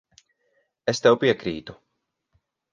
[0.95, 1.79] Es tev piekrītu.